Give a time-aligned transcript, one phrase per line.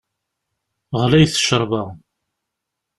[1.01, 1.83] Ɣlayet ccerba!